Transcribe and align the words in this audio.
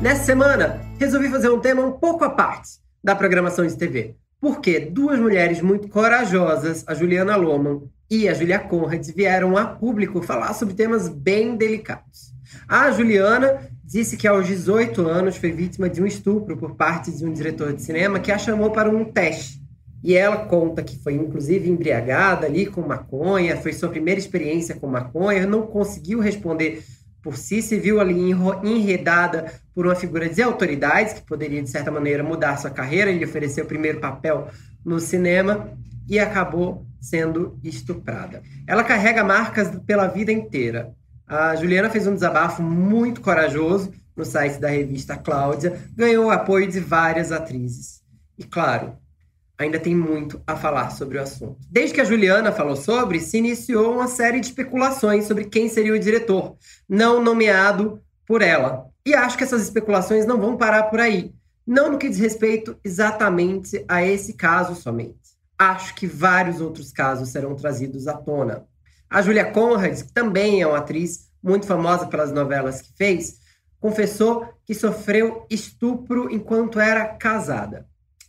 Nessa 0.00 0.24
semana, 0.24 0.82
resolvi 0.98 1.30
fazer 1.30 1.48
um 1.48 1.58
tema 1.58 1.82
um 1.82 1.92
pouco 1.92 2.22
à 2.22 2.28
parte 2.28 2.68
da 3.02 3.16
programação 3.16 3.66
de 3.66 3.74
TV. 3.76 4.14
Porque 4.38 4.78
duas 4.78 5.18
mulheres 5.18 5.62
muito 5.62 5.88
corajosas, 5.88 6.84
a 6.86 6.94
Juliana 6.94 7.34
Loman 7.34 7.80
e 8.10 8.28
a 8.28 8.34
Julia 8.34 8.58
Conrad, 8.58 9.08
vieram 9.16 9.56
a 9.56 9.64
público 9.64 10.20
falar 10.20 10.52
sobre 10.52 10.74
temas 10.74 11.08
bem 11.08 11.56
delicados. 11.56 12.34
A 12.68 12.90
Juliana 12.90 13.70
disse 13.82 14.18
que 14.18 14.28
aos 14.28 14.46
18 14.46 15.00
anos 15.08 15.38
foi 15.38 15.50
vítima 15.50 15.88
de 15.88 16.02
um 16.02 16.06
estupro 16.06 16.58
por 16.58 16.76
parte 16.76 17.10
de 17.10 17.24
um 17.24 17.32
diretor 17.32 17.72
de 17.72 17.82
cinema 17.82 18.20
que 18.20 18.30
a 18.30 18.36
chamou 18.36 18.70
para 18.70 18.90
um 18.90 19.02
teste. 19.02 19.64
E 20.04 20.14
ela 20.14 20.44
conta 20.44 20.82
que 20.82 20.98
foi 20.98 21.14
inclusive 21.14 21.70
embriagada 21.70 22.46
ali 22.46 22.66
com 22.66 22.82
maconha, 22.82 23.56
foi 23.56 23.72
sua 23.72 23.88
primeira 23.88 24.20
experiência 24.20 24.74
com 24.74 24.86
maconha, 24.86 25.46
não 25.46 25.62
conseguiu 25.62 26.20
responder 26.20 26.84
por 27.26 27.36
si, 27.36 27.60
se 27.60 27.76
viu 27.80 28.00
ali 28.00 28.14
enredada 28.62 29.52
por 29.74 29.84
uma 29.84 29.96
figura 29.96 30.28
de 30.28 30.40
autoridades 30.40 31.12
que 31.12 31.22
poderia, 31.22 31.60
de 31.60 31.68
certa 31.68 31.90
maneira, 31.90 32.22
mudar 32.22 32.56
sua 32.56 32.70
carreira. 32.70 33.10
Ele 33.10 33.24
ofereceu 33.24 33.64
o 33.64 33.66
primeiro 33.66 33.98
papel 33.98 34.46
no 34.84 35.00
cinema 35.00 35.76
e 36.08 36.20
acabou 36.20 36.86
sendo 37.00 37.58
estuprada. 37.64 38.44
Ela 38.64 38.84
carrega 38.84 39.24
marcas 39.24 39.76
pela 39.84 40.06
vida 40.06 40.30
inteira. 40.30 40.94
A 41.26 41.56
Juliana 41.56 41.90
fez 41.90 42.06
um 42.06 42.14
desabafo 42.14 42.62
muito 42.62 43.20
corajoso 43.20 43.92
no 44.14 44.24
site 44.24 44.60
da 44.60 44.68
revista 44.68 45.16
Cláudia, 45.16 45.80
ganhou 45.96 46.26
o 46.26 46.30
apoio 46.30 46.68
de 46.68 46.78
várias 46.78 47.32
atrizes. 47.32 48.02
E 48.38 48.44
claro, 48.44 48.94
ainda 49.58 49.78
tem 49.78 49.94
muito 49.94 50.40
a 50.46 50.56
falar 50.56 50.90
sobre 50.90 51.18
o 51.18 51.22
assunto. 51.22 51.56
Desde 51.70 51.94
que 51.94 52.00
a 52.00 52.04
Juliana 52.04 52.52
falou 52.52 52.76
sobre, 52.76 53.20
se 53.20 53.38
iniciou 53.38 53.94
uma 53.94 54.06
série 54.06 54.40
de 54.40 54.46
especulações 54.46 55.24
sobre 55.24 55.44
quem 55.44 55.68
seria 55.68 55.94
o 55.94 55.98
diretor, 55.98 56.56
não 56.88 57.22
nomeado 57.22 58.00
por 58.26 58.42
ela. 58.42 58.86
E 59.04 59.14
acho 59.14 59.38
que 59.38 59.44
essas 59.44 59.62
especulações 59.62 60.26
não 60.26 60.38
vão 60.38 60.56
parar 60.56 60.84
por 60.84 61.00
aí. 61.00 61.32
Não 61.66 61.90
no 61.90 61.98
que 61.98 62.08
diz 62.08 62.18
respeito 62.18 62.76
exatamente 62.84 63.84
a 63.88 64.04
esse 64.04 64.34
caso 64.34 64.74
somente. 64.74 65.16
Acho 65.58 65.94
que 65.94 66.06
vários 66.06 66.60
outros 66.60 66.92
casos 66.92 67.30
serão 67.30 67.54
trazidos 67.54 68.06
à 68.06 68.14
tona. 68.14 68.64
A 69.08 69.22
Julia 69.22 69.50
Conrad, 69.50 70.02
que 70.02 70.12
também 70.12 70.60
é 70.60 70.66
uma 70.66 70.78
atriz 70.78 71.30
muito 71.42 71.66
famosa 71.66 72.06
pelas 72.06 72.32
novelas 72.32 72.82
que 72.82 72.92
fez, 72.96 73.38
confessou 73.80 74.46
que 74.64 74.74
sofreu 74.74 75.46
estupro 75.48 76.30
enquanto 76.30 76.78
era 76.78 77.06
casada 77.06 77.86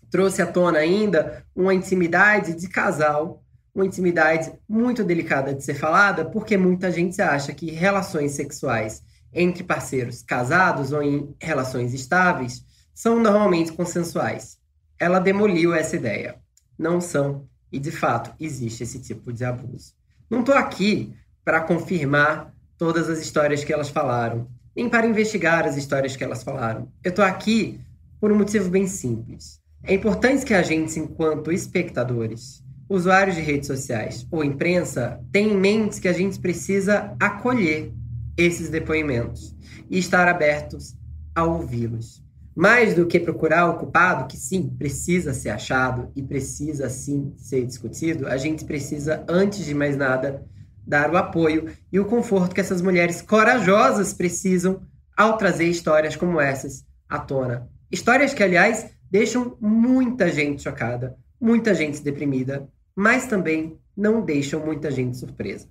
trouxe 0.10 0.42
à 0.42 0.48
tona 0.48 0.80
ainda 0.80 1.44
uma 1.56 1.74
intimidade 1.74 2.56
de 2.56 2.68
casal, 2.70 3.44
uma 3.74 3.86
intimidade 3.86 4.52
muito 4.68 5.04
delicada 5.04 5.54
de 5.54 5.64
ser 5.64 5.76
falada, 5.76 6.26
porque 6.26 6.58
muita 6.58 6.92
gente 6.92 7.22
acha 7.22 7.54
que 7.54 7.70
relações 7.72 8.32
sexuais 8.32 9.04
entre 9.34 9.64
parceiros 9.64 10.24
casados 10.24 10.92
ou 10.92 11.04
em 11.04 11.36
relações 11.40 11.94
estáveis 11.94 12.64
são 12.94 13.20
normalmente 13.20 13.72
consensuais. 13.72 14.58
Ela 15.00 15.20
demoliu 15.20 15.76
essa 15.76 15.96
ideia. 15.96 16.36
Não 16.78 17.00
são, 17.00 17.48
e 17.72 17.80
de 17.80 17.92
fato 17.92 18.34
existe 18.40 18.84
esse 18.84 19.00
tipo 19.00 19.32
de 19.32 19.46
abuso. 19.46 19.94
Não 20.30 20.40
estou 20.40 20.56
aqui 20.56 21.14
para 21.46 21.62
confirmar 21.62 22.54
todas 22.78 23.10
as 23.10 23.20
histórias 23.20 23.64
que 23.64 23.72
elas 23.72 23.90
falaram, 23.90 24.48
nem 24.76 24.90
para 24.90 25.08
investigar 25.08 25.66
as 25.66 25.78
histórias 25.78 26.16
que 26.16 26.24
elas 26.24 26.44
falaram. 26.44 26.92
Eu 27.04 27.10
estou 27.10 27.24
aqui 27.24 27.80
por 28.20 28.32
um 28.32 28.38
motivo 28.38 28.70
bem 28.70 28.88
simples. 28.88 29.62
É 29.84 29.94
importante 29.94 30.46
que 30.46 30.54
a 30.54 30.62
gente, 30.62 31.00
enquanto 31.00 31.52
espectadores, 31.52 32.64
usuários 32.90 33.36
de 33.36 33.42
redes 33.42 33.68
sociais 33.68 34.26
ou 34.32 34.44
imprensa, 34.44 35.20
tenha 35.32 35.54
em 35.54 35.58
mente 35.58 36.02
que 36.02 36.08
a 36.08 36.14
gente 36.14 36.40
precisa 36.40 37.16
acolher 37.20 37.94
esses 38.36 38.70
depoimentos 38.70 39.56
e 39.90 39.98
estar 39.98 40.28
abertos 40.28 40.96
a 41.34 41.44
ouvi-los. 41.44 42.24
Mais 42.56 42.96
do 42.96 43.06
que 43.06 43.20
procurar 43.20 43.70
o 43.70 43.78
culpado, 43.78 44.28
que 44.28 44.36
sim, 44.36 44.68
precisa 44.78 45.34
ser 45.34 45.50
achado 45.50 46.12
e 46.16 46.24
precisa 46.24 46.90
sim 46.90 47.34
ser 47.38 47.66
discutido, 47.66 48.28
a 48.28 48.36
gente 48.38 48.66
precisa, 48.66 49.24
antes 49.30 49.64
de 49.64 49.76
mais 49.76 49.96
nada, 49.96 50.44
dar 50.86 51.12
o 51.12 51.18
apoio 51.18 51.70
e 51.92 52.00
o 52.00 52.06
conforto 52.06 52.56
que 52.56 52.62
essas 52.62 52.82
mulheres 52.82 53.22
corajosas 53.22 54.14
precisam 54.14 54.82
ao 55.16 55.38
trazer 55.38 55.66
histórias 55.66 56.16
como 56.16 56.42
essas 56.42 56.84
à 57.08 57.20
tona. 57.20 57.68
Histórias 57.92 58.34
que, 58.34 58.44
aliás, 58.44 58.88
deixam 59.10 59.58
muita 59.60 60.30
gente 60.30 60.64
chocada, 60.64 61.16
muita 61.40 61.74
gente 61.74 62.02
deprimida, 62.02 62.68
mas 62.96 63.28
também 63.28 63.78
não 63.96 64.22
deixam 64.22 64.64
muita 64.64 64.92
gente 64.92 65.18
surpresa. 65.18 65.68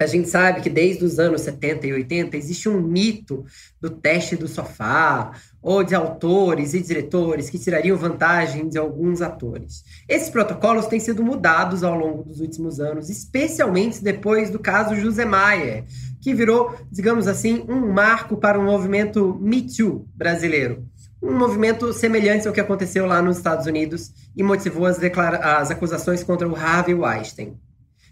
A 0.00 0.06
gente 0.06 0.30
sabe 0.30 0.62
que 0.62 0.70
desde 0.70 1.04
os 1.04 1.18
anos 1.18 1.42
70 1.42 1.86
e 1.86 1.92
80 1.92 2.34
existe 2.34 2.70
um 2.70 2.80
mito 2.80 3.44
do 3.78 3.90
teste 3.90 4.34
do 4.34 4.48
sofá, 4.48 5.32
ou 5.60 5.84
de 5.84 5.94
autores 5.94 6.72
e 6.72 6.80
diretores 6.80 7.50
que 7.50 7.58
tirariam 7.58 7.98
vantagem 7.98 8.66
de 8.66 8.78
alguns 8.78 9.20
atores. 9.20 9.84
Esses 10.08 10.30
protocolos 10.30 10.86
têm 10.86 10.98
sido 10.98 11.22
mudados 11.22 11.84
ao 11.84 11.94
longo 11.94 12.22
dos 12.22 12.40
últimos 12.40 12.80
anos, 12.80 13.10
especialmente 13.10 14.02
depois 14.02 14.48
do 14.48 14.58
caso 14.58 14.96
José 14.96 15.26
Maier, 15.26 15.84
que 16.18 16.32
virou, 16.32 16.74
digamos 16.90 17.26
assim, 17.26 17.62
um 17.68 17.92
marco 17.92 18.38
para 18.38 18.58
o 18.58 18.64
movimento 18.64 19.38
Me 19.38 19.60
Too 19.60 20.08
brasileiro 20.14 20.88
um 21.22 21.36
movimento 21.36 21.92
semelhante 21.92 22.48
ao 22.48 22.54
que 22.54 22.60
aconteceu 22.60 23.04
lá 23.06 23.20
nos 23.20 23.36
Estados 23.36 23.66
Unidos 23.66 24.12
e 24.34 24.42
motivou 24.42 24.86
as, 24.86 24.98
as 24.98 25.70
acusações 25.70 26.22
contra 26.22 26.48
o 26.48 26.56
Harvey 26.56 26.94
Weinstein. 26.94 27.58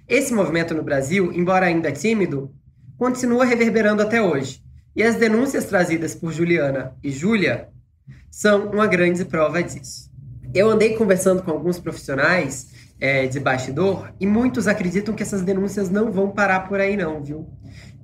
Esse 0.06 0.32
movimento 0.34 0.74
no 0.74 0.82
Brasil, 0.82 1.32
embora 1.32 1.66
ainda 1.66 1.92
tímido, 1.92 2.52
continua 2.96 3.44
reverberando 3.44 4.02
até 4.02 4.20
hoje. 4.20 4.62
E 4.94 5.02
as 5.02 5.16
denúncias 5.16 5.64
trazidas 5.64 6.14
por 6.14 6.32
Juliana 6.32 6.96
e 7.02 7.10
Júlia 7.10 7.68
são 8.30 8.70
uma 8.70 8.86
grande 8.86 9.24
prova 9.24 9.62
disso. 9.62 10.10
Eu 10.54 10.70
andei 10.70 10.96
conversando 10.96 11.42
com 11.42 11.50
alguns 11.50 11.78
profissionais 11.78 12.68
é, 13.00 13.26
de 13.26 13.38
bastidor 13.38 14.12
e 14.18 14.26
muitos 14.26 14.66
acreditam 14.66 15.14
que 15.14 15.22
essas 15.22 15.42
denúncias 15.42 15.88
não 15.88 16.10
vão 16.10 16.30
parar 16.30 16.68
por 16.68 16.80
aí, 16.80 16.96
não, 16.96 17.22
viu? 17.22 17.48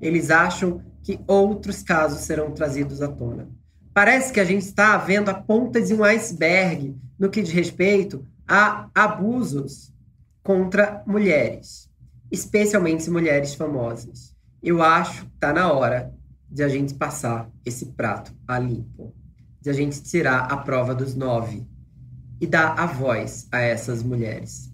Eles 0.00 0.30
acham 0.30 0.82
que 1.02 1.18
outros 1.26 1.82
casos 1.82 2.20
serão 2.20 2.52
trazidos 2.52 3.02
à 3.02 3.08
tona. 3.08 3.48
Parece 3.94 4.32
que 4.32 4.40
a 4.40 4.44
gente 4.44 4.62
está 4.62 4.96
vendo 4.98 5.28
a 5.28 5.34
ponta 5.34 5.80
de 5.80 5.94
um 5.94 6.02
iceberg 6.02 6.96
no 7.16 7.30
que 7.30 7.40
diz 7.40 7.52
respeito 7.52 8.26
a 8.46 8.90
abusos 8.92 9.94
contra 10.42 11.00
mulheres, 11.06 11.88
especialmente 12.28 13.08
mulheres 13.08 13.54
famosas. 13.54 14.34
Eu 14.60 14.82
acho 14.82 15.24
que 15.26 15.34
está 15.34 15.52
na 15.52 15.72
hora 15.72 16.12
de 16.50 16.64
a 16.64 16.68
gente 16.68 16.94
passar 16.94 17.48
esse 17.64 17.86
prato 17.86 18.34
a 18.48 18.58
limpo, 18.58 19.14
de 19.60 19.70
a 19.70 19.72
gente 19.72 20.02
tirar 20.02 20.52
a 20.52 20.56
prova 20.56 20.92
dos 20.92 21.14
nove 21.14 21.64
e 22.40 22.48
dar 22.48 22.76
a 22.76 22.86
voz 22.86 23.46
a 23.52 23.60
essas 23.60 24.02
mulheres. 24.02 24.72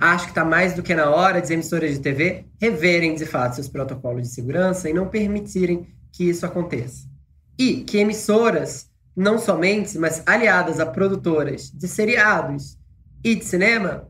Acho 0.00 0.24
que 0.24 0.30
está 0.30 0.46
mais 0.46 0.72
do 0.72 0.82
que 0.82 0.94
na 0.94 1.10
hora 1.10 1.42
de 1.42 1.52
emissoras 1.52 1.92
de 1.92 2.00
TV 2.00 2.46
reverem 2.58 3.14
de 3.14 3.26
fato 3.26 3.56
seus 3.56 3.68
protocolos 3.68 4.22
de 4.22 4.28
segurança 4.28 4.88
e 4.88 4.94
não 4.94 5.08
permitirem 5.08 5.86
que 6.10 6.24
isso 6.24 6.46
aconteça. 6.46 7.11
E 7.58 7.82
que 7.84 7.98
emissoras, 7.98 8.90
não 9.14 9.38
somente, 9.38 9.98
mas 9.98 10.22
aliadas 10.26 10.80
a 10.80 10.86
produtoras 10.86 11.70
de 11.70 11.86
seriados 11.86 12.78
e 13.22 13.34
de 13.34 13.44
cinema, 13.44 14.08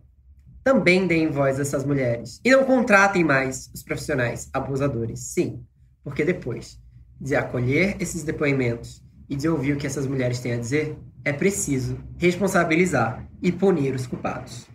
também 0.64 1.06
deem 1.06 1.28
voz 1.28 1.58
a 1.58 1.62
essas 1.62 1.84
mulheres. 1.84 2.41
E 2.44 2.50
não 2.50 2.64
contratem 2.64 3.25
mais 3.25 3.70
os 3.75 3.82
profissionais 3.82 4.48
abusadores. 4.52 5.20
Sim, 5.20 5.64
porque 6.04 6.25
depois 6.25 6.78
de 7.20 7.36
acolher 7.36 7.97
esses 8.00 8.22
depoimentos 8.22 9.02
e 9.28 9.36
de 9.36 9.48
ouvir 9.48 9.75
o 9.75 9.76
que 9.76 9.86
essas 9.86 10.06
mulheres 10.06 10.41
têm 10.41 10.52
a 10.52 10.58
dizer, 10.58 10.97
é 11.25 11.32
preciso 11.32 11.98
responsabilizar 12.19 13.26
e 13.41 13.52
punir 13.52 13.94
os 13.94 14.06
culpados. 14.06 14.66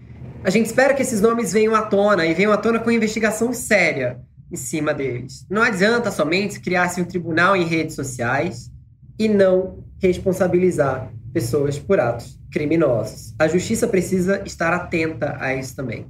A 0.44 0.50
gente 0.50 0.67
espera 0.67 0.94
que 0.94 1.01
esses 1.01 1.19
nomes 1.19 1.51
venham 1.51 1.75
à 1.75 1.81
tona 1.81 2.25
e 2.25 2.33
venham 2.33 2.51
à 2.51 2.57
tona 2.57 2.79
com 2.79 2.89
investigação 2.89 3.53
séria, 3.53 4.22
em 4.51 4.55
cima 4.55 4.93
deles. 4.93 5.45
Não 5.49 5.61
adianta 5.61 6.11
somente 6.11 6.59
criar-se 6.59 7.01
um 7.01 7.05
tribunal 7.05 7.55
em 7.55 7.65
redes 7.65 7.95
sociais 7.95 8.71
e 9.19 9.27
não 9.27 9.83
responsabilizar 9.99 11.11
pessoas 11.33 11.77
por 11.77 11.99
atos 11.99 12.39
criminosos. 12.51 13.33
A 13.38 13.47
justiça 13.47 13.88
precisa 13.88 14.41
estar 14.45 14.73
atenta 14.73 15.38
a 15.39 15.53
isso 15.53 15.75
também. 15.75 16.07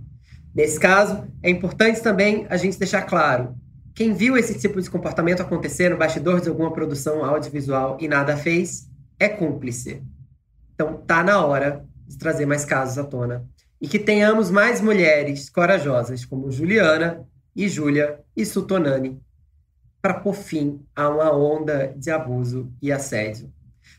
Nesse 0.54 0.80
caso, 0.80 1.28
é 1.44 1.50
importante 1.50 2.02
também 2.02 2.46
a 2.50 2.58
gente 2.58 2.80
deixar 2.80 3.04
claro: 3.04 3.56
quem 3.94 4.14
viu 4.14 4.38
esse 4.38 4.58
tipo 4.58 4.82
de 4.82 4.90
comportamento 4.90 5.42
acontecer 5.42 5.90
no 5.90 5.98
bastidor 5.98 6.42
de 6.42 6.50
alguma 6.50 6.72
produção 6.72 7.24
audiovisual 7.24 7.98
e 8.00 8.08
nada 8.08 8.38
fez, 8.38 8.88
é 9.20 9.28
cúmplice. 9.28 10.04
Então, 10.74 10.98
tá 10.98 11.24
na 11.24 11.44
hora 11.46 11.86
de 12.08 12.18
trazer 12.18 12.46
mais 12.46 12.64
casos 12.64 12.98
à 12.98 13.04
tona 13.04 13.46
e 13.82 13.88
que 13.88 14.00
tenhamos 14.00 14.50
mais 14.50 14.82
mulheres 14.82 15.50
corajosas 15.50 16.26
como 16.26 16.52
Juliana 16.52 17.26
e 17.58 17.68
Júlia 17.68 18.20
e 18.36 18.46
Sutonani 18.46 19.20
para 20.00 20.14
pôr 20.14 20.36
fim 20.36 20.86
a 20.96 21.10
uma 21.10 21.36
onda 21.36 21.92
de 21.98 22.12
abuso 22.12 22.72
e 22.80 22.92
assédio. 22.92 23.52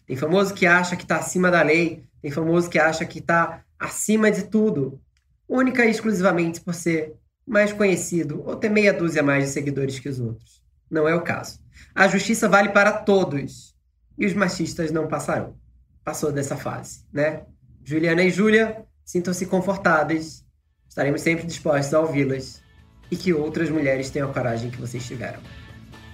Tem 0.07 0.17
famoso 0.17 0.55
que 0.55 0.65
acha 0.65 0.97
que 0.97 1.03
está 1.03 1.17
acima 1.17 1.51
da 1.51 1.61
lei, 1.61 2.05
tem 2.23 2.31
famoso 2.31 2.71
que 2.71 2.79
acha 2.79 3.05
que 3.05 3.19
está 3.19 3.65
acima 3.77 4.31
de 4.31 4.45
tudo, 4.45 5.01
única 5.49 5.85
e 5.85 5.91
exclusivamente 5.91 6.61
por 6.61 6.73
ser 6.73 7.17
mais 7.45 7.73
conhecido 7.73 8.45
ou 8.47 8.55
ter 8.55 8.69
meia 8.69 8.93
dúzia 8.93 9.25
mais 9.25 9.45
de 9.45 9.51
seguidores 9.51 9.99
que 9.99 10.09
os 10.09 10.21
outros. 10.21 10.63
Não 10.89 11.09
é 11.09 11.15
o 11.15 11.23
caso. 11.23 11.59
A 11.93 12.07
justiça 12.07 12.49
vale 12.49 12.69
para 12.69 12.93
todos 12.93 13.75
e 14.17 14.25
os 14.25 14.35
machistas 14.35 14.93
não 14.93 15.09
passarão. 15.09 15.57
Passou 16.05 16.31
dessa 16.31 16.57
fase, 16.57 17.05
né? 17.13 17.43
Juliana 17.85 18.23
e 18.23 18.31
Júlia, 18.31 18.85
sintam-se 19.05 19.47
confortáveis. 19.47 20.45
Estaremos 20.89 21.23
sempre 21.23 21.45
dispostos 21.45 21.93
a 21.93 22.01
ouvi-las 22.01 22.63
e 23.11 23.17
que 23.17 23.33
outras 23.33 23.71
mulheres 23.71 24.11
tenham 24.11 24.31
a 24.31 24.33
coragem 24.33 24.71
que 24.71 24.81
vocês 24.81 25.07
tiveram. 25.07 25.41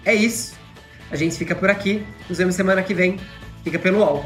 É 0.04 0.14
isso. 0.14 0.54
A 1.10 1.16
gente 1.16 1.36
fica 1.36 1.54
por 1.54 1.70
aqui. 1.70 2.04
Nos 2.28 2.38
vemos 2.38 2.54
semana 2.54 2.82
que 2.82 2.94
vem. 2.94 3.18
Fica 3.62 3.78
pelo 3.78 3.98
UOL. 3.98 4.24